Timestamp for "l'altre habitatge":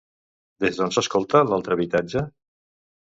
1.51-2.25